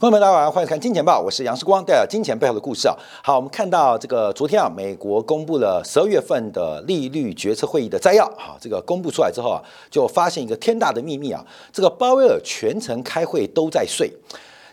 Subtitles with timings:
[0.00, 2.96] 朋友们，大家好，欢迎看《金钱报》，我是杨世光，带来金钱背后的故事啊。
[3.22, 8.24] 好，我们看到这个昨天啊，美国公布了十二月份的利率决策会议的摘要。
[8.38, 9.60] 好，这个公布出来之后啊，
[9.90, 14.10] 就发现一个天大的秘密啊，这个鲍威尔全程开会都在睡。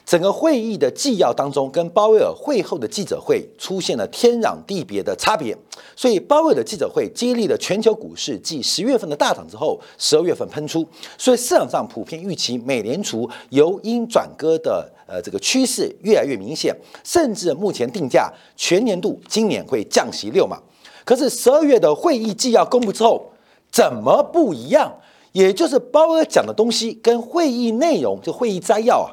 [0.05, 5.53] 整个会议的纪要当中，跟鲍威尔会后的记者会出现了天壤地别的差别。
[5.97, 10.87] 所以鲍威尔的记者会激励了全球股市，继十月份的大涨之后，十二月份喷出。
[11.17, 20.59] 所以市场上普遍预期美联储由鹰转鸽的呃这个趋势越来越明显，甚至目前定价全年度今年会降息六码。
[21.03, 23.31] 可是十二月的会议纪要公布之后，
[23.71, 24.93] 怎么不一样？
[25.31, 29.09] 也就是鲍威尔讲的东西跟会议内容，就会议摘要啊。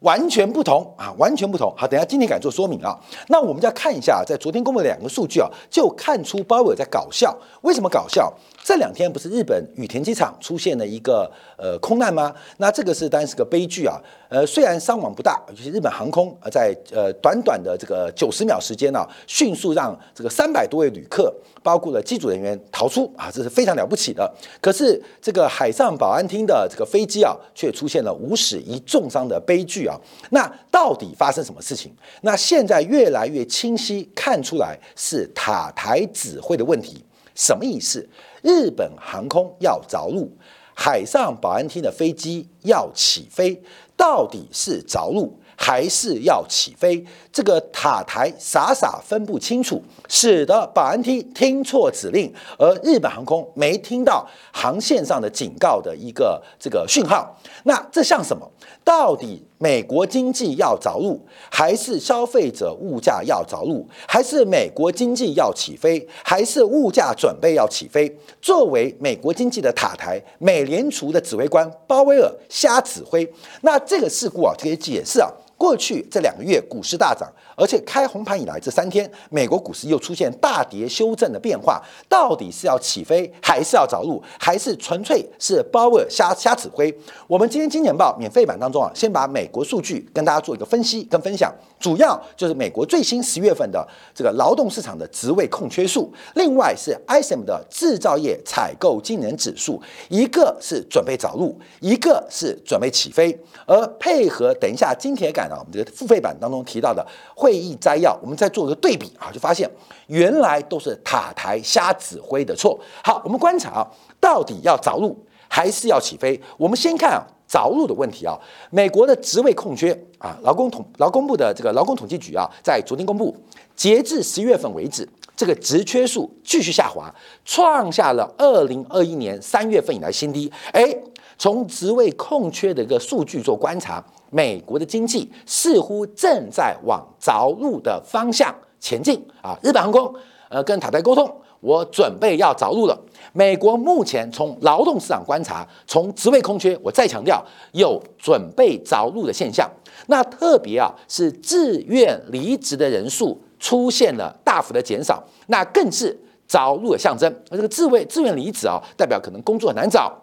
[0.00, 1.74] 完全不同啊，完全不同。
[1.76, 2.96] 好，等下今天敢做说明啊。
[3.26, 7.36] 那我们就要看一下，在昨天公布的两个数据啊，就看出鲍威尔在搞笑。
[7.62, 8.32] 为什么搞笑？
[8.62, 12.34] 这两天不是日本羽田机场出现了一个呃空难吗？
[12.58, 13.98] 那这个是当然是个悲剧啊。
[14.28, 24.30] 呃，虽然伤亡不大，尤其是日本航空呃在呃短短的这个九十秒时间呢，迅速让这个三百多位旅客，包括了机组人员逃出啊，这是非常了不起的。
[24.60, 29.98] 可是这个海上保安厅的这个飞机啊，却出现了五死一重伤的悲剧啊。
[30.28, 31.90] 那到底发生什么事情？
[32.20, 37.02] 那现在越来越清晰看出来是塔台指挥的问题。
[37.34, 38.06] 什么意思？
[38.42, 40.30] 日本航空要着陆，
[40.74, 43.62] 海上保安厅的飞机要起飞，
[43.96, 47.04] 到底是着陆还是要起飞？
[47.32, 57.36] 这个塔台傻傻分不清楚，使得保安厅听错指令，而日本航空没听到航线上的警告的一个这个讯号。
[57.64, 58.48] 那这像什么？
[58.84, 61.20] 到底美国经济要着陆，
[61.50, 68.16] 还是消费者物价要着陆，还是美国经济要起飞，还是物价准备要起飞？
[68.40, 73.28] 作为美国经济的塔台，美联储的指挥官鲍威尔瞎指挥，
[73.62, 75.28] 那这个事故啊，可以解释啊。
[75.56, 77.28] 过去这两个月股市大涨，
[77.58, 86.96] 而且开红盘以来这三天，美国股市又出现大跌修正的变化，到底是要起飞，还是要着陆，还是纯粹是鲍威尔瞎瞎指挥？
[87.26, 105.48] 我们今天金钱报免费版当中啊，先把美国数据跟大家做一个分析跟分享，主要就是美国最新十月份的这个劳动市场的职位空缺数，另外是 ISM 的制造业采购经能指数，一个是准备着陆，一个是准备起飞，而配合等一下金铁杆。
[105.48, 107.02] 啊，我们这个付费版当中提到的
[107.34, 109.68] 会会议摘要，我们再做个对比啊，就发现
[110.08, 112.78] 原来都是塔台瞎指挥的错。
[113.02, 113.88] 好，我们观察啊，
[114.20, 116.38] 到底要着陆还是要起飞？
[116.58, 118.38] 我们先看啊着陆的问题啊。
[118.70, 123.34] 美国的职位空缺啊，劳工统劳工部的这个劳工统计局啊，在昨天公布，
[123.74, 127.10] 截至十月份为止，这个职缺数继续下滑，
[127.46, 130.52] 创下了二零二一年三月份以来新低。
[130.72, 130.94] 哎，
[131.38, 134.04] 从职位空缺的一个数据做观察。
[134.30, 139.56] 美国的经济似乎正在往着陆的方向前进啊！
[139.62, 140.14] 日本航空
[140.50, 141.26] 呃跟塔台沟通，
[141.60, 142.94] 我准备要着陆了。
[143.32, 149.66] 美国目前从劳动市场观察，从职位空缺，我再强调有准备着陆的现象。
[150.08, 156.14] 那特别啊是自愿离职的人数出现了大幅的减少，那更是
[156.46, 157.34] 着陆的象征。
[157.50, 160.14] 而这个自卫自愿离职啊，代表可能工作很难找。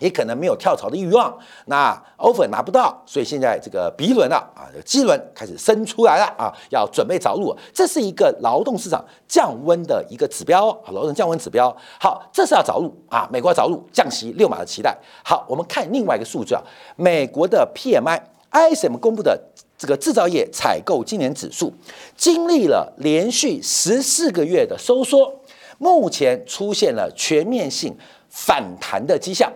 [0.00, 1.32] 也可能没有跳槽的欲望，
[1.66, 11.74] 那 offer 拿不到，所以现在这个 B 轮了啊，机轮开始生出来了啊，要准备着陆，这是一个劳动市场降温的一个指标，劳动降温指标。
[12.00, 14.98] 好，这是要着陆啊，美国要着陆，降息六码的期待。
[15.24, 16.62] 好，我们看另外一个数据啊，
[16.96, 19.38] 美国的 PMI，ISM 公布的
[19.76, 21.72] 这个制造业采购今年指数，
[22.16, 25.40] 经历了连续十四个月的收缩，
[25.78, 27.96] 目前出现了全面性
[28.28, 29.50] 反弹的迹象。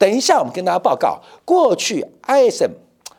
[0.00, 2.70] 等一下，我们跟大家报告，过去 ISM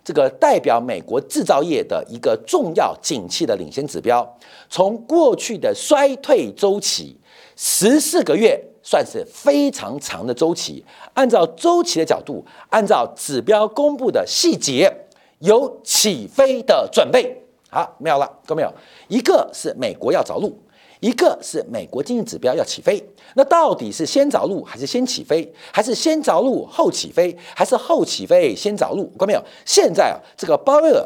[0.03, 4.27] 这个代表美国制造业的一个重要景气的领先指标，
[4.67, 7.15] 从过去的衰退周期
[7.55, 10.83] 十四个月算是非常长的周期。
[11.13, 14.91] 按照周期的角度，按照指标公布的细节，
[15.37, 17.43] 有起飞的准备。
[17.69, 18.73] 好，没有了，各位没有？
[19.07, 20.59] 一个是美国要着陆。
[21.01, 23.03] 一个是美国经济指标要起飞，
[23.33, 29.05] 那到底是先着陆还是先起飞，还是先着陆后起飞，还是后起飞先着陆？
[29.17, 29.43] 看到没有？
[29.65, 31.03] 现在啊，这个鲍威尔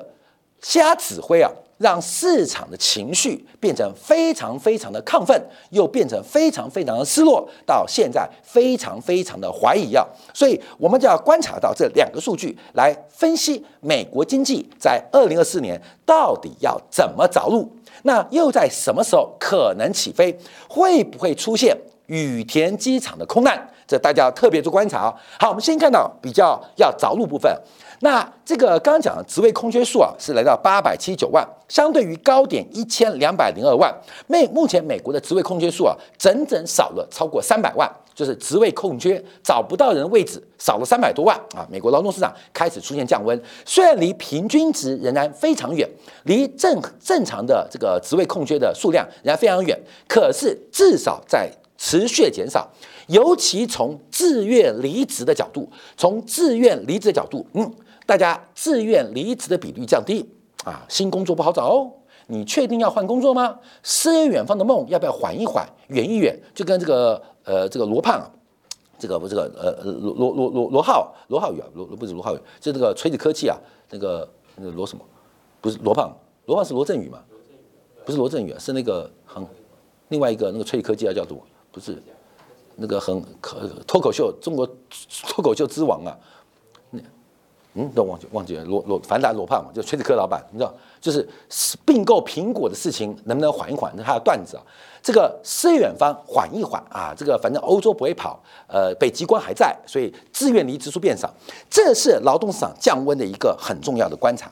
[0.62, 5.40] 瞎指挥啊，让市场的情绪变成非常非常的亢奋，
[5.72, 10.06] 又变成非常非常的失落，到现在非常非常的怀疑啊。
[10.34, 17.70] 所以我们就要观察到这两个数据来分析美国经济在二零二四年到底要怎么着陆。
[18.04, 20.38] 那又在什么时候可能起飞？
[20.70, 21.76] 会不会出现
[22.06, 23.70] 羽田机场的空难？
[23.88, 25.14] 这大家要特别做观察。
[25.40, 27.52] 好，我们先看到比较要着陆部分。
[28.02, 33.94] 那这个刚刚讲的职位空缺数啊，是来到八百七十九万，相对于高点一千两百零二万。
[34.28, 41.66] 美目前美国的职位空缺数啊，整整少了超过三百万，就是职位空缺找不到人位置少了三百多万啊。
[41.72, 45.90] 美国劳动市场开始出现降温，虽然离平均值仍然非常远，
[46.24, 52.70] 离正正常的这个职位空缺的数量仍然非常远，可是至少在持续减少。
[53.08, 57.72] 尤其从自愿离职的角度，从自愿离职的角度，嗯。
[58.08, 60.24] 大家自愿离职的比率降低
[60.64, 61.92] 啊，新工作不好找哦。
[62.28, 63.60] 你确定要换工作吗？
[63.82, 66.40] 诗和远方的梦要不要缓一缓、远一远？
[66.54, 68.32] 就跟这个呃这个罗胖，
[69.00, 73.58] 这个不这个呃罗罗罗罗罗浩罗浩宇啊，罗不是罗浩宇，就这个锤子科技啊，
[73.90, 75.04] 那个那个罗什么？
[75.60, 76.16] 不是罗胖，
[76.46, 77.18] 罗胖是罗振宇嘛？
[78.06, 79.44] 不是罗振宇啊，是那个很
[80.10, 81.40] 另外一个那个锤子科技啊，叫做
[81.72, 81.98] 不是
[82.76, 84.66] 那个很可脱口秀中国
[85.28, 86.18] 脱口秀之王啊。
[86.92, 87.00] 那
[87.78, 91.28] 嗯，都忘记忘记了罗罗凡达罗胖嘛，就锤子科老板，你知道，就是
[91.86, 93.94] 并购苹果的事情能不能缓一缓？
[93.98, 94.64] 他的段子啊，
[95.04, 101.30] 这个诗远方缓一缓啊，这个反正欧洲不会跑，呃，北极光还在，所以自愿离职数变少，
[101.70, 104.50] 这是劳动市场降温的一个很重要的观察，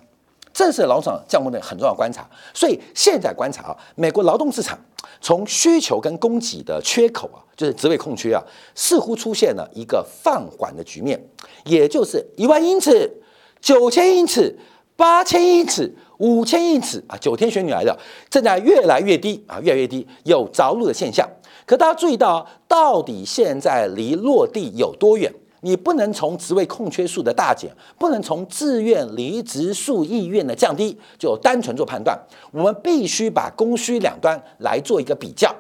[0.54, 2.26] 这是劳动市场降温的很重要观察。
[2.54, 4.80] 所以现在观察啊，美国劳动市场
[5.20, 8.42] 从需求跟供给的缺口啊，就是职位空缺啊，
[8.76, 11.22] 似乎出现了一个放缓的局面，
[11.66, 13.12] 也就是一万英尺。
[13.60, 14.60] 九千英尺、
[14.98, 17.98] 八千英尺、五千英尺啊，九天玄女来的
[18.30, 21.26] 正在越来越低啊，越来越低，有着陆的现象。
[21.66, 25.34] 可大家注意到，到底现在离落地有多远？
[25.64, 32.20] 你不能从职位空缺数的大减，不能从自愿离职数意愿的降低，就单纯做判断。
[32.52, 35.54] 我们必须把供需两端来做一个比较。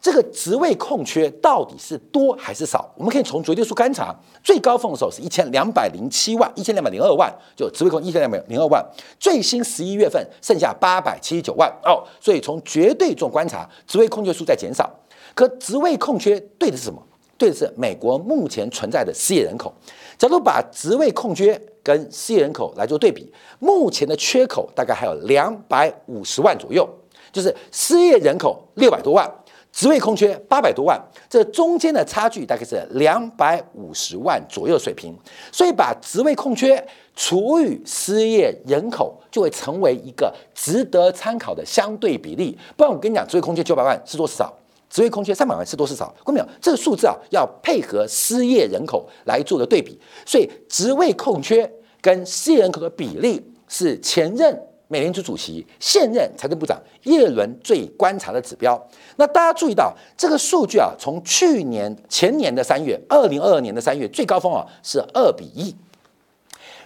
[0.00, 2.88] 这个职位空缺到底是多还是少？
[2.96, 4.14] 我们可以从绝对数观察，
[4.44, 8.84] 最高峰的时候是一千两百零七万，一千两百零二万，就职位空一千两百零二万。
[9.18, 14.88] 最新十一月份剩下八百七十九万哦，所以从绝对做观察，职位空缺数在减少。
[15.34, 17.02] 可职位空缺对的是什么？
[17.38, 19.72] 对的是美国目前存在的失业人口。
[20.18, 26.86] 假如把职位空缺跟失业人口来做对比，目前的缺口大概还有两百五十万左右，
[27.32, 29.32] 就是失业人口六百多万。
[29.70, 35.14] 职位空缺八百多万，这中间的差距大概是两百五十万左右水平，
[35.52, 36.84] 所以把职位空缺
[37.14, 42.58] 除以失业人口，就会成为一个值得参考的相对比例。
[42.76, 44.52] 不然我跟你讲，职位空缺九百万是多少？
[44.88, 46.14] 职位空缺三百万是多是少？
[46.24, 46.48] 看没有？
[46.60, 51.70] 这个数字啊，要配合失业人口来做的对比，所以职位空缺
[52.00, 54.62] 跟失业人口的比例是前任。
[54.90, 58.82] 美联储主席现任财政部长耶伦最观察的指标。
[59.16, 65.76] 那大家注意到这个数据啊，从去年前年的三月，二零二二年的三月最高峰啊是二比一，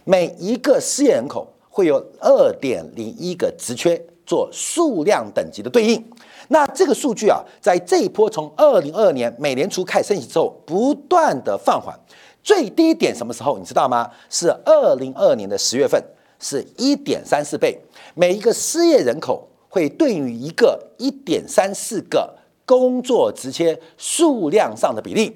[0.03, 6.05] 每一个失业人口会有二点零一个职缺做数量等级的对应。
[6.49, 11.99] 那这个数据啊，在这一波从二零二二年美联储开始升息之后，不断的放缓，
[12.43, 14.11] 最低点什么时候你知道吗？
[14.29, 16.03] 是二零二二年的十月份。
[16.45, 17.81] 是一点三四倍，
[18.17, 22.37] 每一个失业人口会对于一个一点三四个
[22.67, 25.33] 工作直接数量上的比例。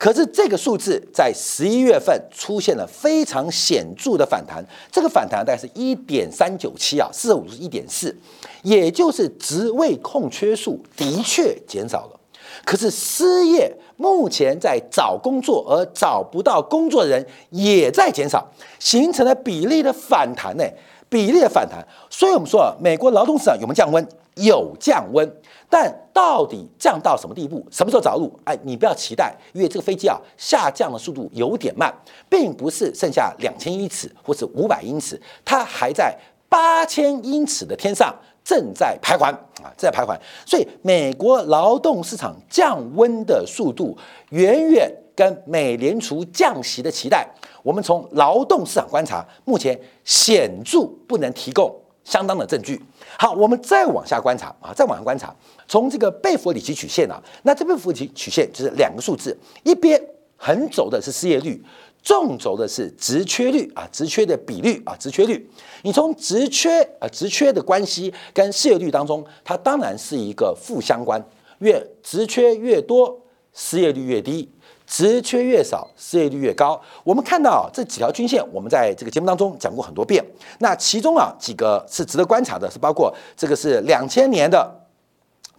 [0.00, 8.16] 可是这个数字在十一月份出现了非常显著的反弹，这个反弹大概是一点三九七啊，四十五是一点四，
[8.62, 12.18] 也就是职位空缺数的确减少了。
[12.64, 20.64] 可是失业目前在找工作而找不到工作的人也在减少，形成了比例的反弹呢？
[21.10, 24.08] 比例的反弹，所以我们说啊，美国劳动市场有没有降温？
[24.36, 25.30] 有降温，
[25.70, 27.64] 但到底降到什么地步？
[27.70, 28.30] 什么时候着陆？
[28.44, 31.90] 哎，你不要期待，因为这个飞机啊下降的速度有点慢，
[32.28, 36.14] 并不是剩下两千英尺或是五百英尺，它还在
[36.48, 38.14] 八千英尺的天上。
[38.42, 39.26] 正在徘徊
[39.62, 43.96] 啊，正在徘徊，所以美国劳动市场降温的速度
[44.30, 47.28] 远远跟美联储降息的期待，
[47.62, 51.70] 我们从劳动市场观察，目前显著不能提供
[52.04, 52.80] 相当的证据。
[53.18, 55.34] 好，我们再往下观察啊，再往下观察，
[55.68, 60.00] 从这个贝弗里奇曲线啊，那这贝弗里奇曲线就是两个数字，一边
[60.36, 61.62] 横轴的是失业率。
[62.02, 65.46] 纵轴的是职缺率啊，职缺的比率啊，职缺率。
[65.82, 71.22] 你从职缺啊，职缺的关系跟失业率当中，它当然是一个负相关。
[71.58, 73.20] 越职缺越多，
[73.52, 74.48] 失业率越低；
[74.90, 76.78] 职缺越少，失业率越高。
[77.04, 80.22] 我们看到这几条均线，我们在这个节目当中讲过很多遍。
[80.58, 84.68] 那其中啊，几个是值得观察的，是包括这个是两千年的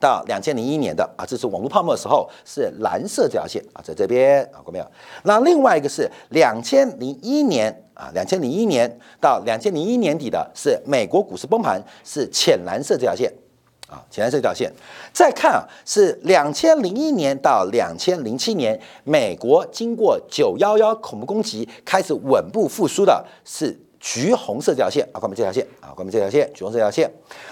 [0.02, 4.86] 到两千零一年的啊，这是网络泡沫的时候是蓝色这条线啊，在这边啊，过没有？
[5.24, 13.32] 那另外一个是两千零一年啊，两千零一年到两千零一年底的是美国股市崩盘，是浅蓝色这条线
[13.92, 14.72] 啊，浅蓝色这条线。
[15.14, 23.78] 再看啊，是两千零一年到两千零七年，美国经过九幺幺恐怖攻击开始稳步复苏的是。
[24.04, 27.08] 橘红色这条线啊，关闭这条线啊，关闭这条线，橘红色这条线。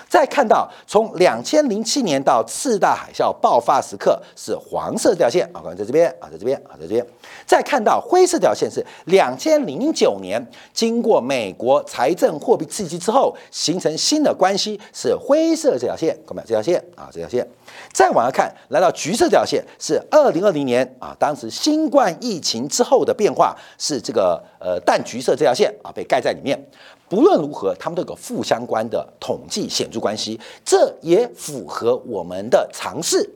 [0.09, 7.05] 再看到从两千零七年到次大海啸爆发时刻是黄色这条线啊，关闭在这边啊，在这边啊，在这边。
[7.45, 17.47] 再看到灰色这条线是两千零九年经过美国财政货币刺激之后形成新的关系是灰色这条线，关闭这条线啊，这条线。
[17.93, 26.59] 再往下看，来到橘色这条线是二零二零年啊，当时新冠疫情之后的变化是这个呃淡橘色这条线啊，被盖在里面。
[27.07, 33.29] 不论如何，他们都有个负相关的统计显著关系，这也符合我们的常识。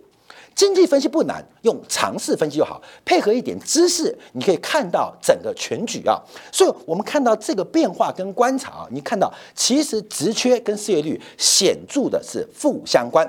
[0.55, 6.21] 经济分析不难，用常识分析就好，配合一点知识，你可以看到整个全局啊。
[6.51, 13.27] 所以，我们看到这个变化跟观察啊，你看到其实直缺跟失业率显著的是负相关。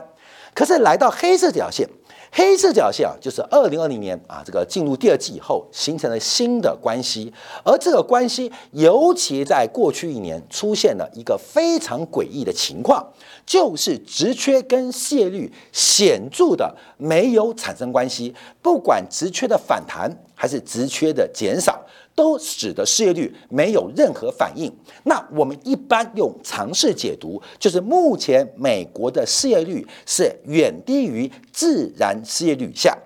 [0.52, 1.88] 可是来到黑色这条线。
[2.36, 13.06] 黑色角线啊，就是二零二零年啊，这个进入第二季以后形成了新的关系，而这个关系尤其在过去一年出现了一个非常诡异的情况，
[13.46, 21.80] 就是直缺跟泄率显著的没有产生关系，不管直缺的反弹还是直缺的减少。
[22.14, 24.72] 都使得失业率没有任何反应。
[25.04, 32.96] 那我们一般用常识解读，就是目前美国的失业率是远低于自然失业率以下。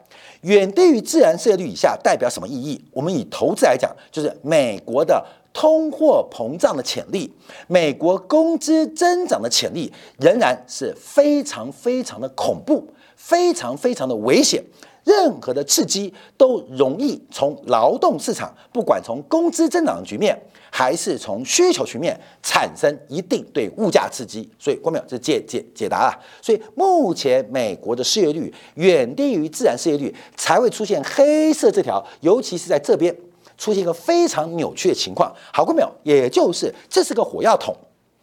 [0.42, 2.80] 远低于自然失业率以下代表什么意义？
[2.92, 7.32] 我们以投资来讲，就是美国的通货膨胀的潜力，
[7.66, 12.86] 美国工资增长的潜力仍然是非常非常的恐怖，
[13.16, 14.62] 非常非常的危险。
[15.08, 20.38] 任何的刺激都容易从劳动市场，不管从工资增长的局面，
[20.70, 24.46] 还是从需求局面产生一定对物价刺激。
[24.58, 26.18] 所以，郭淼这解解解答了。
[26.42, 33.14] 所以，目前美国的失业率远低于自然失业率，才会出现黑色这条，尤其是在这边
[33.56, 35.34] 出现一个非常扭曲的情况。
[35.54, 37.74] 好，郭淼，也就是这是个火药桶，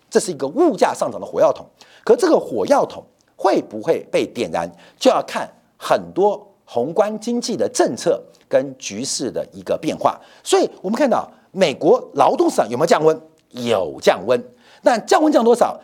[0.08, 1.66] 这是一个物价上涨的火药桶。
[2.04, 3.04] 可这个火药桶
[3.36, 6.52] 会不会被点燃，就要看很多。
[6.66, 13.18] 宏观经济的政策跟局势的一个变化，所以我们看到美国劳动市场有没有降温？
[13.52, 14.44] 有降温，
[14.84, 15.80] 但降温降多少？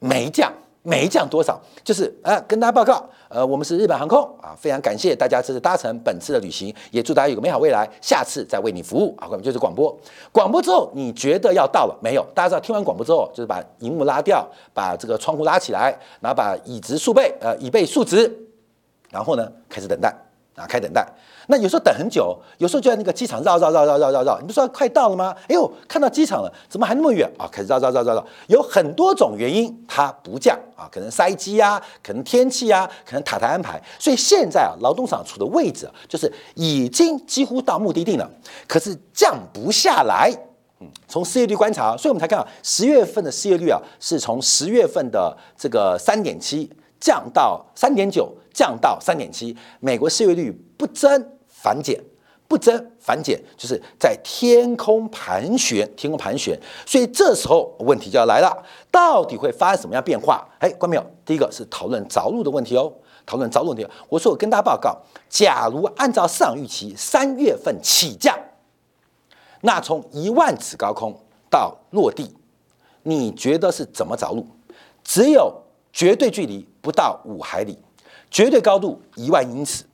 [0.00, 1.60] 没降，没降多少？
[1.84, 9.28] 就是啊，跟大家报告，呃，我们是日本航空啊，非常感谢大家这次搭乘本次的旅行，也祝大家有个美好未来，下次再为你服务啊。
[9.30, 9.96] 我们就是广播，
[10.32, 12.26] 广播之后你觉得要到了没有？
[12.34, 18.38] 大家知道听完广播之后，就是把荧幕拉掉，把这个窗户拉起来，然后把椅子竖背，呃，椅背竖直。
[19.10, 20.12] 然后呢，开始等待
[20.54, 21.06] 啊，开等待。
[21.48, 24.38] 那有时候等很久，有时候就在那个机场绕绕绕绕绕绕绕。
[24.40, 25.34] 你不说快到了吗？
[25.48, 27.48] 哎呦，看到机场了，怎么还那么远啊？
[27.50, 28.24] 开始绕绕绕绕绕。
[28.46, 33.82] 有很多种原因，它不降啊，可能塞机啊，可能天气啊，可能塔台安排。
[33.98, 38.30] 所以现在啊，劳动市场处的位置就是已经几乎到目的地了，
[38.68, 40.32] 可是降不下来。
[40.78, 46.70] 嗯，从失业率观察，所以我们才看到十月份的失业率啊，是从十月份的这个三点七。
[47.02, 52.00] 降到三点九，降到三点七，美国失业率不增反减，
[52.46, 56.56] 不增反减，就是在天空盘旋，天空盘旋。
[56.86, 58.56] 所以这时候问题就要来了，
[58.92, 60.46] 到底会发生什么样变化？
[60.60, 61.04] 哎，关没有？
[61.24, 62.92] 第一个是讨论着陆的问题哦，
[63.26, 63.84] 讨论着陆问题。
[64.08, 64.96] 我说我跟大家报告，
[65.28, 68.38] 假如按照市场预期，三月份起降，
[69.62, 71.12] 那从一万尺高空
[71.50, 72.32] 到落地，
[73.02, 74.46] 你觉得是怎么着陆？
[75.02, 75.61] 只有。
[75.92, 77.78] 绝对距离不到五海里，
[78.30, 79.84] 绝对高度一万英尺，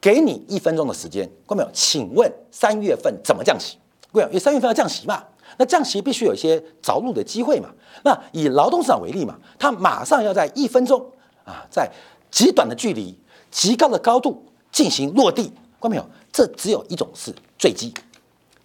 [0.00, 1.70] 给你一分钟的时间，各位没有？
[1.72, 3.76] 请问三月份怎么降息？
[4.12, 5.22] 各位，因为三月份要降息嘛，
[5.56, 7.68] 那降息必须有一些着陆的机会嘛。
[8.04, 11.04] 那以劳动市场为例嘛，它马上要在一分钟
[11.44, 11.90] 啊，在
[12.30, 13.18] 极短的距离、
[13.50, 16.06] 极高的高度进行落地，各位没有？
[16.32, 17.92] 这只有一种是坠机。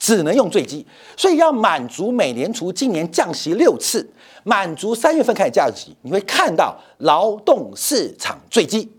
[0.03, 4.05] 只能用坠机，所以要满足美联储今年降息六次，
[4.43, 8.91] 满足三月份开始降息，你会看到劳动市场坠机。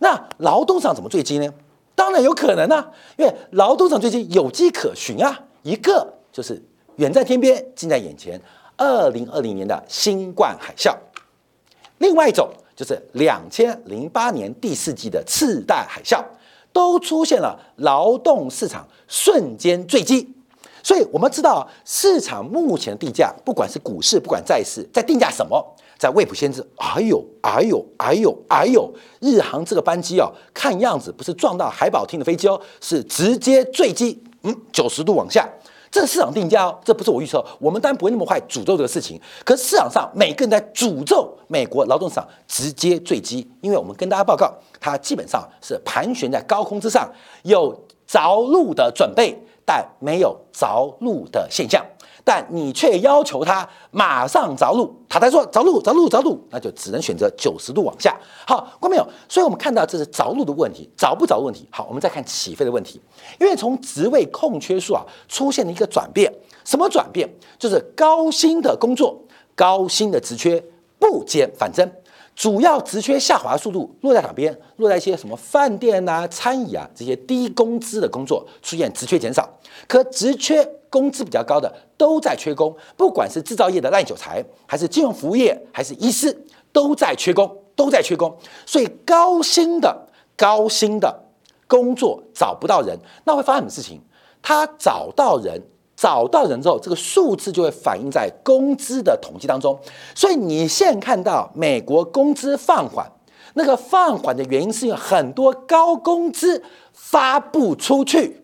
[0.00, 1.50] 那劳动市场怎么坠机呢？
[1.94, 5.40] 当然有可能啊，因为劳动市场坠机有迹可循啊。
[5.62, 6.62] 一个就是
[6.96, 8.38] 远在天边，近在眼前，
[8.76, 10.94] 二零二零年的新冠海啸；
[11.96, 16.22] 另外一种就是两千零八年第四季的次贷海啸，
[16.74, 20.34] 都出现了劳动市场瞬间坠机。
[20.82, 25.64] 所以我们知道市场目前的地价，不管是股市，不管债市，在定价什么？
[25.98, 35.48] 在未卜先知，哎呦，哎呦，哎呦，哎呦，日航这个班机哦，看样子不是撞到海宝厅的飞机哦，是直接坠机，嗯，九十度往下。
[35.92, 37.44] 这是市场定价哦，这不是我预测。
[37.60, 39.20] 我们当然不会那么快诅咒这个事情。
[39.44, 47.08] 可是市场上每个人在诅咒美国劳动市场直接坠机，因为我们跟大家报告，它基本上是盘旋在高空之上，
[47.42, 51.84] 有着陆的准备，但没有着陆的现象。
[52.24, 58.16] 但你却要求它马上着陆，塔台说着陆着陆着陆，那就只能选择九十度往下。
[58.46, 59.04] 好，看没有？
[59.28, 61.66] 所以我们看到这是着陆的问题，着不着问题。
[61.72, 63.00] 好，我们再看起飞的问题，
[63.40, 66.32] 因为从职位空缺数啊出现了一个转变，
[66.64, 67.28] 什么转变？
[67.58, 69.20] 就是高薪的工作，
[69.56, 70.64] 高薪的职缺
[71.00, 71.90] 不减反增。
[72.34, 74.58] 主要职缺下滑速度落在哪边？
[74.76, 79.48] 落在一些什么饭店啊、餐饮啊这些低工资的工作出现职缺减少，
[79.86, 86.36] 可职缺工资比较高的都在缺工，不管是制造业的烂韭菜，还是金融服务业，还是医师，
[86.72, 88.34] 都在缺工，都在缺工。
[88.66, 91.24] 所以高薪的高薪的
[91.66, 94.00] 工作找不到人，那会发生什么事情？
[94.40, 95.62] 他找到人。
[96.02, 99.78] 找到人之后，这个数字就会反映在工资的统计当中。
[100.16, 103.08] 所以你现在看到美国工资放缓，
[103.54, 106.60] 那个放缓的原因是因为很多高工资
[106.92, 108.42] 发不出去，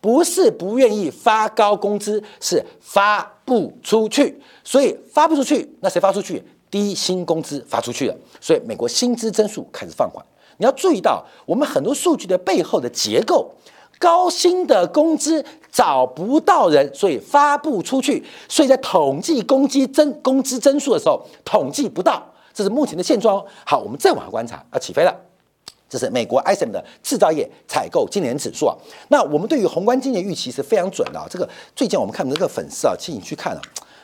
[0.00, 4.40] 不是不愿意发高工资，是发不出去。
[4.62, 6.40] 所以发不出去，那谁发出去？
[6.70, 8.14] 低薪工资发出去了。
[8.40, 10.24] 所以美国薪资增速开始放缓。
[10.58, 13.50] 你要注意到，我们很多数据的背后的结构。
[14.00, 22.20] 高薪的工资找不到人，所以发不出去，所以在统计工资增工资增速的时候，统计不到，
[22.54, 23.44] 这是目前的现状。
[23.66, 25.14] 好，我们再往下观察，要，起飞了，
[25.86, 28.74] 这是美国 ISM 的制造业采购今年指数啊。
[29.08, 31.26] 那我们对于宏观经济预期是非常准的啊。
[31.28, 33.60] 这个最近我们看这个粉丝啊，请你去看啊。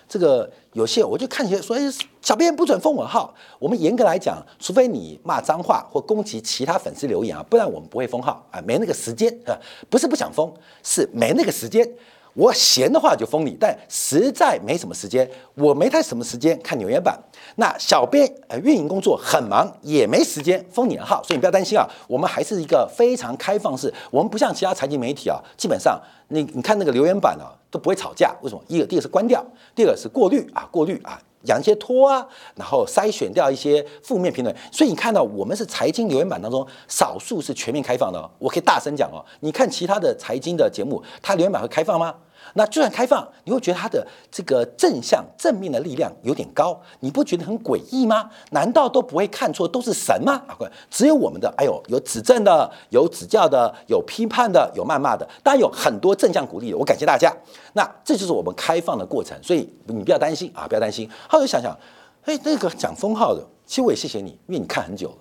[0.08, 1.82] 这个有些我就看起来说，哎，
[2.22, 3.34] 小编不准封我号。
[3.58, 9.58] 我们严格来讲，除非你骂脏话或攻击其他粉丝留言啊，不然我们不会封号啊，没那个时间啊，
[9.90, 11.88] 不是不想封，是没那个时间。
[12.36, 17.18] 我闲的话就封你，但实在没什么时间，我没太什么时间看纽约版。
[17.54, 21.88] 那小编呃运营工作很忙，也没时间封你的号，所以你不要担心啊。
[22.06, 28.36] 我们还是一个非常开放式，我们不像其他财经媒体啊，基本上你你看那个留言板啊都不会吵架。
[28.42, 28.62] 为什么？
[28.68, 29.42] 一个第一个是关掉，
[29.74, 34.54] 第二个是过滤啊，过滤啊，养一些托啊，然后筛选掉一些负面评论。
[34.70, 39.24] 所以你看到我们是财经留言板当中少数是全面开放的，哦我可以大声讲哦。
[39.40, 42.14] 你看其他的财经的节目，它留言板会开放吗？
[42.54, 48.30] 那就算开放，你会觉得它的这个正向正面的力量有点高，你不觉得很诡异吗？
[48.50, 50.42] 难道都不会看错都是神吗？
[50.46, 50.56] 啊，
[50.90, 56.76] 只有我们的，哎呦，有指正的，有指教的，有批判的，有谩骂的，当然有很多正向鼓励的。
[56.78, 57.34] 我感谢大家。
[57.74, 61.10] 那这就是我们开放的过程，所以你不要担心啊，不要担心。
[61.28, 61.76] 后来想想，
[62.24, 65.16] 哎，那个讲封号的，其实我也谢谢你，因为你看很久了，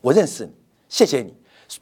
[0.00, 0.52] 我认识你，
[0.88, 1.34] 谢谢你，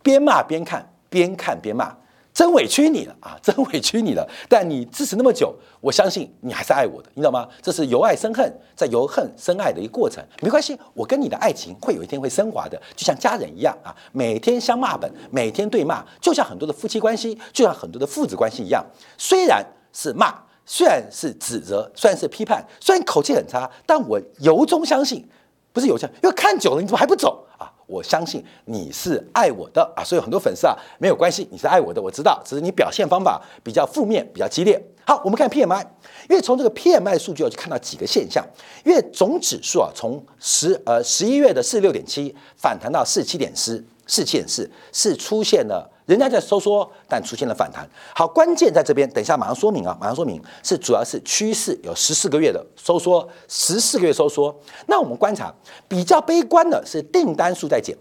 [0.02, 1.94] 边骂边看，边看边骂。
[2.36, 3.34] 真委屈你了啊！
[3.42, 4.28] 真委屈你了。
[4.46, 7.48] 但你支持那么久，我相信你还是爱我的，你知道吗？
[7.62, 10.22] 这是由爱生恨，在由恨生爱的一个过程。
[10.42, 18.84] 没关系，我跟你的爱情会有一天会升华的，就像家人一样啊，每天相骂本，每天对骂，就像很多的夫妻关系，就像很多的父子关系一样。
[19.16, 20.34] 虽然是骂，
[20.66, 25.26] 虽然是指责，虽然是批判，虽然口气很差，但我由衷相信，
[25.72, 27.72] 不是由衷，因为看久了，你怎么还不走啊？
[27.86, 34.80] 我相信你是爱我的啊，所以很多粉丝啊没有关系，你是爱我的，我知道，只是你表现方法比较负面，比较激烈。
[35.06, 35.86] 好，我们看 PMI，
[36.28, 38.44] 因为从这个 PMI 数据要去看到几个现象，
[38.84, 43.84] 因为总指数啊从十呃十一月的四十六点七反弹到四十七点四。
[44.08, 47.84] 四七点四是出现了，人家在收缩，但出现了反弹。
[48.14, 54.56] 好，关键在这边，等一下马上说明啊，马上说明是主要是趋势有十四个月的收缩，十四个月收缩。
[54.86, 55.52] 那我们观察
[55.88, 57.96] 比较悲观的是订单数在减，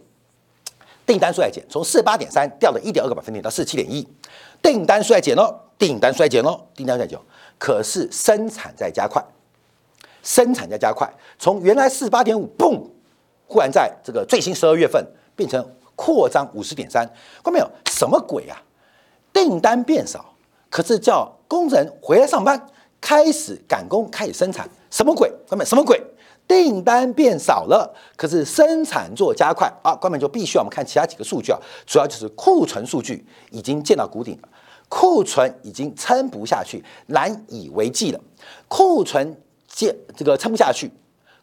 [1.04, 4.08] 订单数在减，从四十八点三掉了一点二个百分点到四十七点一，
[4.62, 7.18] 订单数在减喽，订单数在减喽，订单在减，
[7.58, 9.26] 可是生产在加快，
[10.22, 12.84] 生产在加快，从原来四十八点五，嘣，
[13.48, 15.04] 忽然在这个最新十二月份
[15.36, 15.68] 变成。
[15.98, 17.06] 扩张五十点三，
[17.42, 17.72] 看到没有？
[17.96, 18.46] 什么鬼？
[18.50, 18.62] 啊？
[19.32, 20.34] 订单变少，
[20.70, 25.32] 可是叫工人回来上班，开始赶工，开始生产，什么鬼？
[25.48, 26.02] 关门什么鬼？
[26.46, 29.96] 订单变少了，可是生产做加快啊！
[29.96, 34.50] 关门就必须要我们看其他几个数据啊，主要就是库存数据已经见到谷顶了，
[34.90, 38.20] 库存已经撑不下去，难以为继了，
[38.68, 40.92] 库存见这个撑不下去。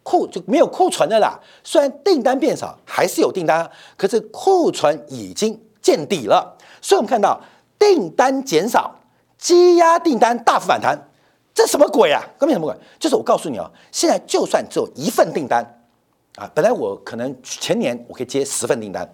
[0.04, 6.56] 库就没有库存的啦，虽然订单变少，还是有订单，可是库存已经见底了。
[6.80, 7.40] 所以我们看到
[7.78, 8.94] 订单减少，
[9.36, 10.98] 积压订单大幅反弹，
[11.52, 12.22] 这什么鬼啊？
[12.38, 12.74] 根本什么鬼？
[12.98, 15.62] 就是我告诉你哦，现在就算只有一份订单
[16.36, 19.06] 啊，本来我可能前年我可以接十份订单，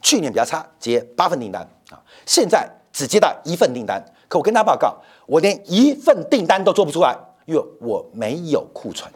[0.00, 4.02] 去年比较差，接八份订单啊，现在只接到一份订单。
[4.28, 9.12] 可我跟大家报告，我连一份订单都做不出来，因为我没有库存，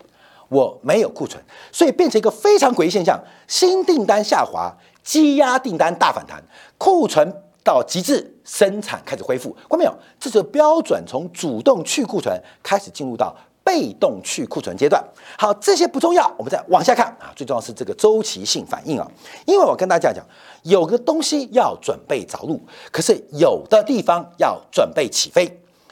[0.49, 6.43] 我没有库存，所以变成一个非常诡异现象：新订单下滑，积压订单大反弹，
[6.77, 9.53] 库存到极致，生产开始恢复。
[9.69, 9.95] 看到没有？
[10.19, 15.03] 这是标准从主动去库存开始进入到被动去库存阶段。
[15.39, 17.33] 好，这些不重要，我们再往下看啊。
[17.37, 19.07] 最重要是这个周期性反应啊，
[19.47, 20.25] 因为我跟大家讲。
[20.63, 22.59] 有个东西要准备着陆，
[22.91, 25.45] 可是有的地方要准备起飞，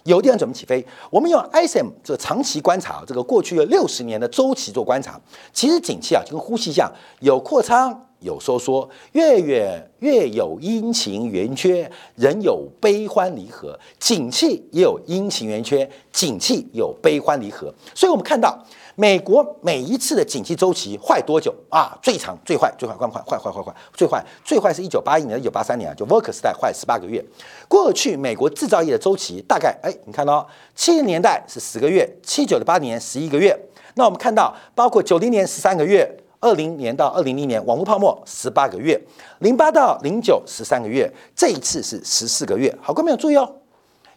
[0.05, 0.83] 有的地方准备起飞。
[1.11, 5.21] 我们用 ISM 这个长期观察，这个过去的六十年的周期做观察，
[5.53, 18.59] 其实景气啊就跟呼吸一样，有扩张，有收缩，月月月有阴晴圆缺，人有悲欢离合，景气也有阴晴圆缺，景气有悲欢离合，所以我们看到。
[18.95, 21.99] 美国每一次的景气周期坏多久啊？
[22.03, 27.25] 最长、最坏、最坏、快快、坏坏、坏坏、最坏、最坏是一九八一年、一九八三年啊，就沃克时代坏十八个月。
[27.67, 33.59] 过去美国制造业的周期大概，哎，你看到七零年代是十个月，七九的八年十一个月。
[33.95, 36.07] 那我们看到，包括九零年十三个月，
[36.43, 39.01] 二零年到二零零年网络泡沫十八个月，
[39.39, 42.77] 零八到零九十三个月，这一次是十四个月。
[42.83, 43.61] 好，各位朋友注意哦，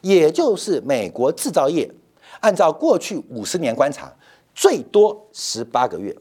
[0.02, 1.88] 也就是美国制造业
[2.40, 4.12] 按照过去五十年观察。
[4.56, 6.16] 最多十八个月，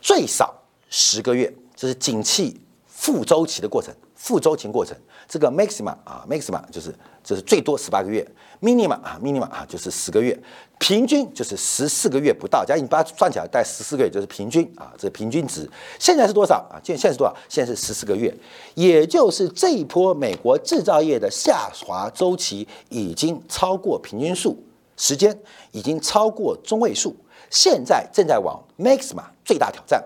[0.00, 0.52] 最少
[0.88, 4.96] 十个月，这是景气负周期的过程，负周期过程。
[5.28, 8.26] 这个 maxima 啊，maxima 就是这是最多十八个月
[8.62, 10.36] ，minima 啊，minima 啊就是十个月，
[10.78, 12.64] 平均就是十四个月不到。
[12.64, 15.68] 假如你把它算起来，带十四个月就是平均啊，这是平均值。
[15.98, 16.80] 现在是多少啊？
[16.82, 17.36] 现现在是多少？
[17.48, 18.34] 现在是十四个月，
[18.74, 24.56] 也就是这一波美国制造业的下滑周期已经超过平均数。
[24.96, 25.38] 时间
[25.70, 27.14] 已经超过中位数，
[27.50, 30.02] 现在正在往 maxima 最大挑战。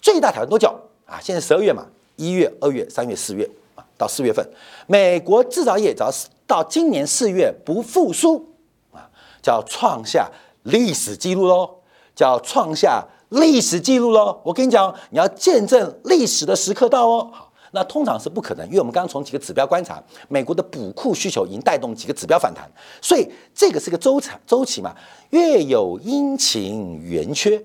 [0.00, 0.68] 最大挑战多久
[1.04, 1.18] 啊？
[1.20, 1.84] 现在十二月嘛，
[2.14, 3.50] 一月、二月、三月、四月，
[3.96, 4.46] 到四月份，
[4.86, 6.10] 美国制造业只要
[6.46, 8.54] 到今年四月不复苏
[8.92, 9.08] 啊，
[9.42, 10.30] 叫创下
[10.62, 11.76] 历史记录喽，
[12.14, 14.40] 叫创下历史记录喽。
[14.44, 17.30] 我跟你讲，你要见证历史的时刻到哦。
[17.72, 22.70] 那通常是不可能，因为我们刚刚从几个指标观察，美国的补库需求已经带动几个指标反弹，
[23.02, 24.94] 所以这个是个周产周期嘛，
[25.30, 27.62] 月有阴晴圆缺，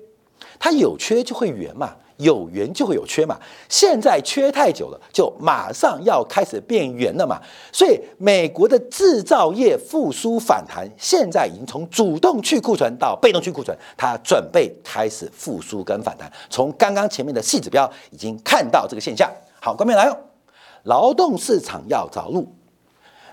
[0.60, 3.38] 它有缺就会圆嘛，有圆就会有缺嘛。
[3.68, 7.40] 现在缺太久了，就马上要开始变圆了嘛。
[7.72, 16.32] 所以美国的制造业复苏反弹，现在已经从主动去库存到被动去库存，它准备开始复苏跟反弹。
[16.50, 19.30] 从刚刚前面的细指标已经看到这个现象。
[19.60, 20.18] 好，关面来哦。
[20.84, 22.48] 劳动市场要着陆，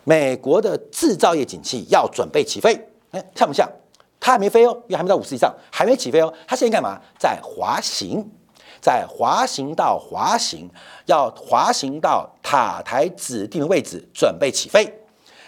[0.04, 2.88] 美国的制造业景气要准备起飞。
[3.10, 3.66] 哎，像不像？
[4.20, 6.30] 它还没飞哦，因为还没到五十以上，还没起飞哦。
[6.46, 7.00] 它现在干嘛？
[7.18, 8.28] 在滑行，
[8.80, 10.68] 在滑行到滑行，
[11.06, 15.00] 要滑行到塔台指定的位置，准备起飞。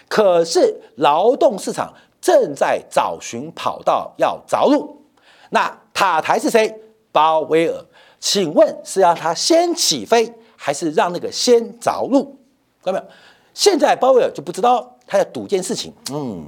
[0.07, 5.01] 可是劳动市场正在找寻跑道要着陆。
[5.49, 6.73] 那塔台是谁？
[7.11, 7.85] 鲍威尔。
[8.19, 10.31] 请问是要他先起飞？
[10.55, 12.37] 还是让那个先着陆，
[12.83, 13.05] 看到没有？
[13.51, 16.45] 现在鲍威尔就不知道他要赌件事情，嗯，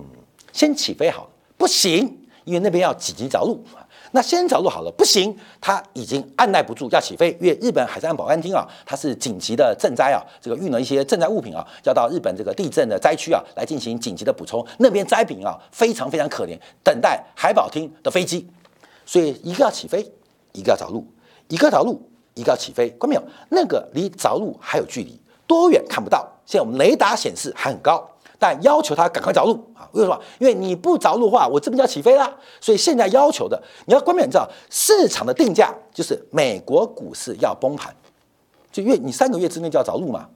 [0.51, 3.59] 先起飞好了，不行，因为那边要紧急着陆。
[4.15, 14.65] 那先着陆好了，不行，他已经按耐不住要起飞，因为日本海上保安厅啊，它是紧急的赈灾啊，这个运了一些赈灾物品啊，要到日本这个地震的灾区啊来进行紧急的补充。
[14.77, 18.47] 那边灾民啊非常非常可怜，等待海保厅的飞机，
[19.05, 20.09] 所以一个要起飞，
[20.53, 21.05] 一个要着陆，
[21.49, 22.01] 一个着陆。
[22.35, 23.21] 一个要起飞，看没有？
[23.49, 26.27] 那个离着陆还有距离，多远看不到。
[26.47, 28.09] 现在我们雷达显示还很高，
[28.43, 29.87] 但要求他赶快着陆啊！
[29.93, 30.19] 为什么？
[30.37, 32.29] 因为你不着陆的话，我这边就要起飞啦。
[32.59, 37.95] 所以现在要求的，你要关键你知道市场的定价就是美国股市要崩盘，
[38.69, 40.27] 就因为你三个月之内就要着陆嘛。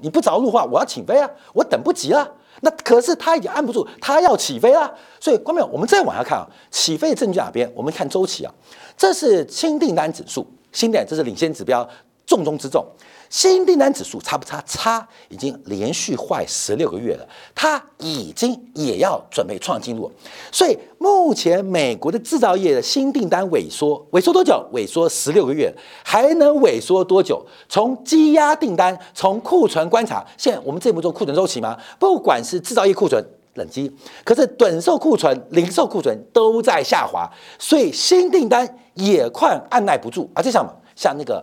[0.00, 2.26] 你不着陆的话，我要起飞啊，我等不及了。
[2.62, 4.90] 那可是他已经按不住，他要起飞了。
[5.20, 7.70] 所以关键我们再往下看啊，起飞的证据哪边？
[7.74, 8.54] 我们看周期啊，
[8.96, 10.46] 这是新订单指数。
[10.72, 11.86] 新的这是领先指标，
[12.24, 12.82] 重中之重。
[13.30, 14.62] 新订单指数差不差？
[14.66, 20.10] 差，已经连续坏十六个月了，它已经也要准备创纪录。
[20.52, 24.68] 所以目前美国的制造业的新订单萎缩，萎缩多久？
[24.74, 25.72] 萎缩十六个月，
[26.04, 27.42] 还能萎缩多久？
[27.68, 31.78] 从积压订单，从库存观察，现在我们这不做库存周期吗？
[31.98, 33.90] 不管是制造业库存冷积，
[34.24, 38.76] 可是短售库存、零售库存都在下滑，所以新订单。
[38.94, 40.42] 也快按耐不住啊！
[40.42, 41.42] 就像什么像那个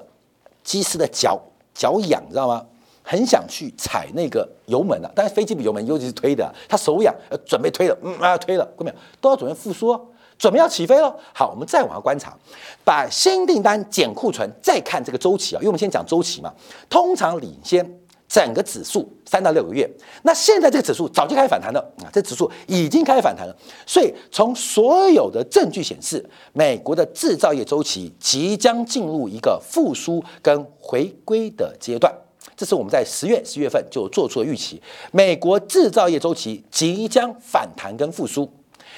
[0.63, 1.41] 鸡丝的脚
[1.77, 2.65] 脚痒，知道吗？
[3.03, 9.97] 很想去踩那个油门了，但是飞机比油门尤其是推的，他手痒，呃，准备推了，嗯啊，推了，过没有都要准备复苏，
[10.37, 11.15] 准备要起飞了。
[11.33, 12.37] 好，我们再往下观察，
[12.83, 16.53] 把新订单减库存，再看这个周期啊，因为我们先讲周期嘛，
[16.89, 17.99] 通常领先。
[18.27, 19.89] 整个指数三到六个月，
[20.23, 22.11] 那现在这个指数早就开始反弹了啊！
[22.11, 32.13] 这指数已经开始反弹了，所以从所有的证据显示，美国的制造业周期即将进入一个复苏跟回归的阶段。
[32.55, 38.51] 这是我们在十月十月份就做出了预期，美国制造业周期即将反弹跟复苏，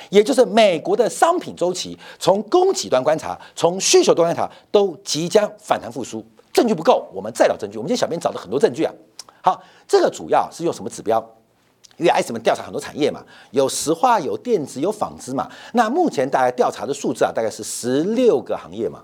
[0.10, 6.26] 也就是美国的商品周期从供给端观察，从需求端观察，都即将反弹复苏。
[6.54, 7.78] 证据不够，我们再找证据。
[7.78, 8.94] 我们今天小编找了很多证据啊。
[9.42, 11.24] 好，这个主要是用什么指标？
[11.98, 15.50] 因为 ISM 调查很多产业嘛，有石化、有电子、有纺织嘛。
[15.74, 19.04] 那目前大概调查的数字啊，大概是十六个行业嘛，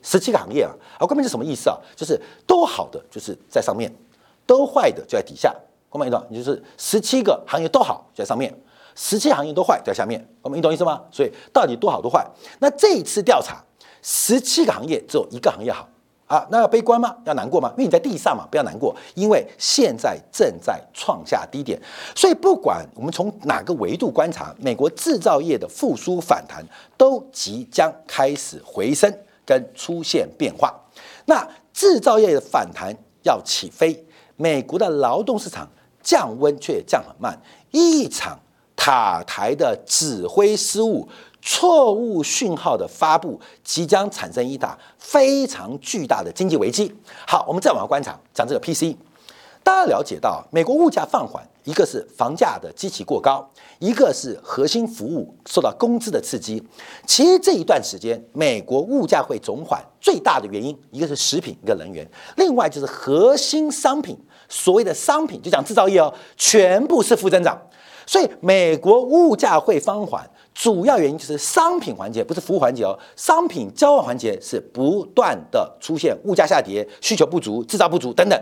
[0.00, 0.70] 十七个行业啊。
[0.98, 1.76] 好，关键是什么意思啊？
[1.96, 3.92] 就是都好的就是在上面，
[4.46, 5.52] 都坏的就在底下。
[5.88, 6.24] 关键一懂？
[6.30, 8.56] 你就是十七个行业都好就在上面，
[8.94, 10.24] 十七行业都坏在下面。
[10.42, 11.02] 我们你懂意思吗？
[11.10, 12.24] 所以到底多好多坏？
[12.60, 13.60] 那这一次调查，
[14.02, 15.88] 十七个行业只有一个行业好。
[16.30, 17.16] 啊，那要悲观吗？
[17.24, 17.72] 要难过吗？
[17.76, 21.76] 因为你在地上嘛，不要难过，因为现在正在创下低点，
[22.14, 26.64] 所以不管我们从哪个维度观察，美国制造业的复苏反弹
[26.96, 29.12] 都即将开始回升
[29.44, 30.72] 跟出现变化。
[31.24, 35.68] 那制造业的反弹要起飞，美国的劳动市场
[36.00, 37.36] 降温却降很慢，
[37.72, 38.38] 一场
[38.76, 41.08] 塔台的指挥失误。
[41.42, 46.94] 错误讯号的发布即将产生一打非常巨大的经济危机。
[47.26, 48.96] 好，我们再往下观察，讲这个 PC。
[49.62, 53.46] 大家了解到，美国物价放缓，一个是房价的极其过高，
[53.78, 56.62] 一个是核心服务受到工资的刺激。
[57.06, 67.60] 其实这一段时间，美国物价会总缓最大的原因，一个是食品，一个能源，另外就是核心商品，所谓的商品就讲制造业哦，全部是负增长。
[68.06, 70.28] 所以美国物价会放缓。
[70.54, 78.38] 主要原因就是商品环节不是服务环节哦，商品交换环节是不断的出现物价下跌、需求不足、制造不足等等。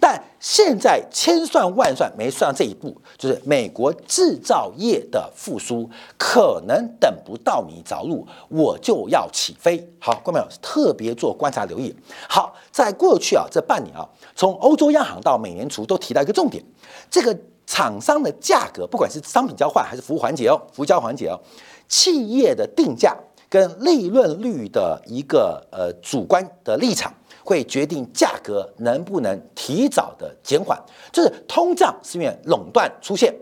[0.00, 9.88] 但现在千算万算没算到这一步，就是美国制造业的复苏可能等不到你着陆，我就要起飞。
[9.98, 11.92] 好，观众朋友特别做观察留意。
[12.28, 16.62] 好，在过去啊这半年啊，从欧洲央行到美联储都提到一个重点，
[17.10, 17.36] 这个。
[17.70, 21.38] 厂商的价格，不管是商品交换还是服务环节哦，服务交换环节哦，
[21.86, 23.14] 企业的定价
[23.50, 27.12] 跟利润率的一个呃主观的立场，
[27.44, 33.34] 会决定价格能不能提早的减缓，就是通胀是因为垄断出现。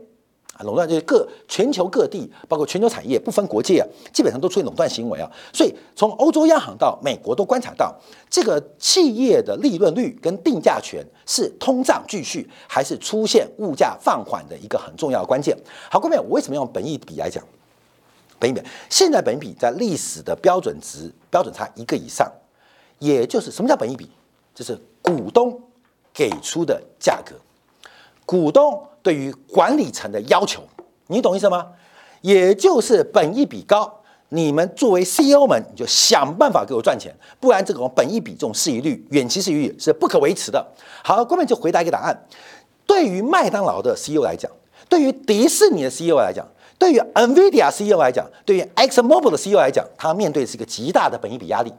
[0.56, 5.30] 啊，垄断就是各全球各地，包括全球产业，不分国界啊，基本上都出现垄断行为啊。
[5.52, 7.94] 所以从欧洲央行到美国都观察到，
[8.30, 15.56] 这个企业的利润率跟定价权是通胀继续，还是出现物价放缓的一个很重要的关键。
[15.90, 17.44] 好，各位，我为什么用本益比来讲？
[18.38, 22.30] 本益比现在本益比在历史的标准值标准差一个以上，
[22.98, 24.10] 也就是什么叫本益比？
[24.54, 25.60] 就是股东
[26.14, 27.34] 给出的价格，
[28.26, 28.82] 股东。
[29.02, 30.60] 对于管理层的要求，
[31.06, 31.68] 你懂意思吗？
[32.22, 40.66] 也就是本益比高，你们作为 CEO 们，你就想办法给我赚钱，不然这种本益比这种市盈率、远期市盈率是不可维持的。
[41.04, 42.26] 好，关键就回答一个答案：
[42.84, 44.50] 对于麦当劳的 CEO 来讲，
[44.88, 46.44] 对于迪士尼的 CEO 来讲，
[46.76, 51.72] 对于 NVIDIA CEO 来讲，对于 X Mobile 的 CEO 来讲，他面对是一个极大的本益比压力。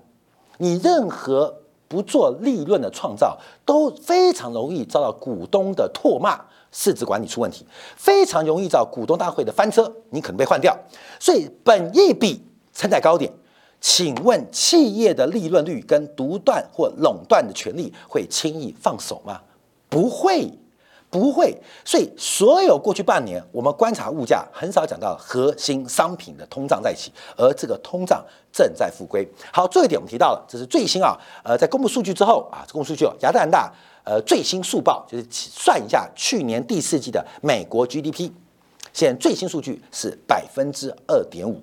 [0.60, 1.54] 你任何
[1.88, 6.40] 不做利润的创造，都非常容易遭到股东的唾骂。
[6.70, 10.78] 市值管理出问题，非常容易遭股东大会的翻车，你可能被换掉。
[11.18, 13.32] 所以本一笔撑在高点，
[13.80, 19.40] 请问企业的利润率跟独断或垄断的权利会轻易放手吗？
[19.90, 20.52] 不会，
[21.10, 21.56] 不会。
[21.86, 29.28] 所以所有过去半年，我们观察物价很少讲到核心商品的通胀在起，而这个通胀正在复归。
[29.52, 33.74] 好，最后一点我们提到了，这是最新啊，呃，在公布数据之后啊，公布数据，亚特兰大。
[34.10, 38.32] 呃，最新速报就是算一下去年第四季的美国 GDP，
[38.94, 41.62] 现在最新数据是百分之二点五。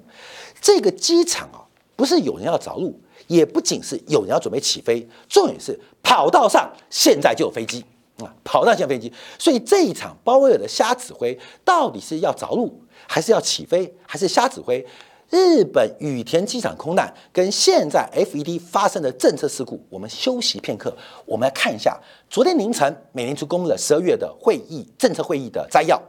[0.60, 1.64] 这个机场啊，
[1.96, 7.82] 不是有人要着陆，也不仅是有人要准备起飞，重点是跑道上现在就有飞机
[8.18, 9.12] 啊，跑道上飞机。
[9.38, 14.84] 所以这一场鲍威尔的瞎指挥，到底是要着陆，还是要起飞，还是瞎指挥？
[15.30, 21.98] 日本羽田机场空难跟现在 FED 发生的政策事故，我们休息片刻，我们来看一下
[22.28, 26.00] 昨天凌晨美联储公布了十二月的会议政策会议的摘要。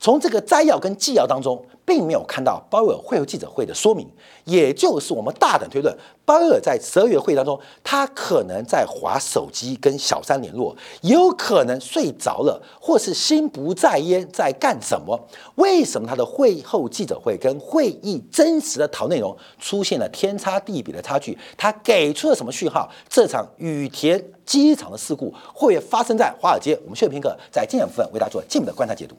[0.00, 4.08] 从这个摘要跟纪要当中，并没有看到鲍威尔会后记者会的说明，
[4.44, 15.28] 也就是我们大胆推论，鲍威尔在十二月会当中，他可能在划手机跟小三联络，也有可能睡着了，或是心不在焉在干什么？
[15.56, 21.36] 为什么他的会后记者会跟会议真实的讨内容出现了天差地别的差距？
[21.56, 22.90] 他给出了什么讯号？
[23.08, 26.78] 这场羽田机场的事故会发生在华尔街？
[26.84, 29.14] 我们休片刻，在今天部分为大家做进一步的观察解读。